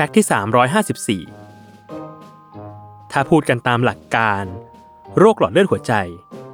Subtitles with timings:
[0.00, 0.26] แฟกต์ที่
[1.22, 4.44] 354 ถ้าพูดกันตามหลักการ
[5.18, 5.94] โรคหลอดเลือดหัวใจ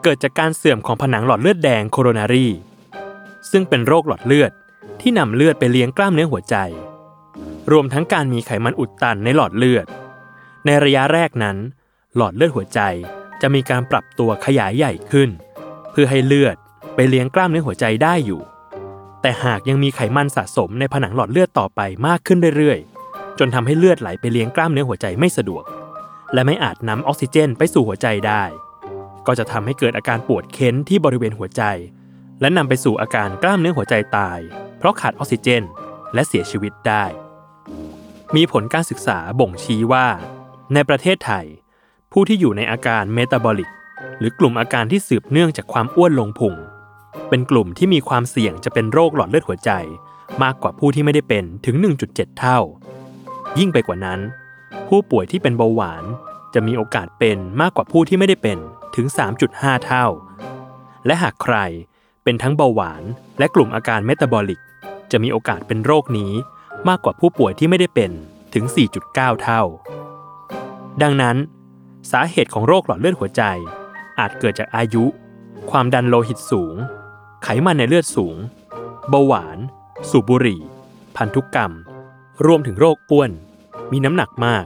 [0.03, 2.46] เกิดจากการเสื่อมของผนังหลอดเลือดแดงโคโรนารี
[3.51, 4.53] ซึ่งเป็นโรคหลอดเลือด
[5.01, 6.57] ที่นำเลือดไปเลี้ยงกล้ามเนื้อหัวใจ
[7.72, 9.86] รวมทั้งการมีไขมันอุดตันในหลอดเลือด
[10.66, 11.56] ในระยะแรกนั้น
[12.16, 12.80] หลอดเลือดหัวใจ
[13.40, 15.30] จะมีการปรับตัวขยายใหญ่ขึ้น
[15.90, 16.56] เพื่อให้เลือด
[16.95, 18.40] ไปเลี้ยงกล้ามเนื้อหัวใจได้อยู่
[19.22, 22.93] แต่หากยังมีไขมันสะสมในผนังหลอดเลือดต่อไปมากขึ้นเรื่อยๆ
[23.39, 25.64] จนทำให้เลือดไหลไปเลี้ยงกล้ามเนื้อหัวใจไม่สะดวก
[26.35, 28.43] และไม่อาจนำออกซิเจนไปสู่หัวใจได้
[29.27, 31.63] ก็จะทำให้เกิดอาการปวดเค้นที่บริเวณหัวใจ
[32.41, 34.39] และนำไปสู่อาการกล้ามเนื้อหัวใจตาย
[34.78, 35.62] เพราะขาดออกซิเจน
[36.14, 37.05] และเสียชีวิตได้
[38.36, 40.06] มีผลการศึกษาบ่งชี้ว่า
[40.75, 41.47] ในประเทศไทย
[42.12, 43.70] ผู้ที่อยู่ในอาการเมตาบอลิก
[44.19, 46.55] หรือกลุ่มอาการที่สืบเนื่องจากความอ้วนลงพุง
[47.28, 49.70] เป็นกลุ่มที่มีความเสี่ยงจะเป็นโรคหลอดเลือดหัวใจ
[50.42, 52.58] มากกว่าผู้ที่ไม่ได้เป็นถึง 1.7 เท่า
[53.58, 54.20] ยิ่งไปกว่านั้น
[54.89, 56.05] ผู้ป่วยที่เป็นเบาหวาน
[56.55, 58.58] จะมีโอกาสเป็นมากกว่าผู้ที่ไม่ได้เป็น
[58.97, 59.06] ถึง
[59.47, 60.06] 3.5 เท่า
[61.06, 61.56] และหากใคร
[62.25, 63.02] เป็นทั้งเบาหวาน
[63.38, 64.60] และกลุ่มอาการเมตาบอลิก
[65.12, 66.32] จะมีโอกาสเป็นโรคนี้
[66.88, 68.10] มากกว่าผู้ป่วยที่ไม่ได้เป็น
[68.55, 68.64] ถึง
[69.05, 69.62] 4.9 เท่า
[71.02, 71.36] ดังนั้น
[72.12, 73.42] สาเหตุของโรคหลอดเลือดหัวใจ
[74.19, 75.05] อาจเกิดจากอายุ
[75.70, 76.75] ความดันโลหิตสูง
[77.42, 78.36] ไขมันในเลือดสูง
[79.08, 79.58] เบาหวาน
[80.10, 80.60] สูบบุหรี่
[81.16, 81.72] พันธุกกรรม
[82.46, 83.30] รวมถึงโรคอ้วน
[83.92, 84.64] มีน้ำหนักมาก